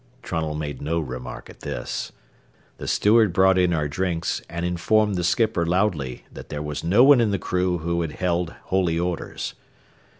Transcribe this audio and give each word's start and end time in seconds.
Trunnell 0.23 0.55
made 0.55 0.81
no 0.81 0.99
remark 0.99 1.47
at 1.47 1.59
this. 1.59 2.11
The 2.79 2.87
steward 2.87 3.31
brought 3.33 3.59
in 3.59 3.71
our 3.71 3.87
drinks 3.87 4.41
and 4.49 4.65
informed 4.65 5.13
the 5.13 5.23
skipper 5.23 5.63
loudly 5.63 6.25
that 6.33 6.49
there 6.49 6.63
was 6.63 6.83
no 6.83 7.03
one 7.03 7.21
in 7.21 7.29
the 7.29 7.37
crew 7.37 7.77
who 7.77 8.01
had 8.01 8.13
held 8.13 8.49
holy 8.69 8.97
orders. 8.99 9.53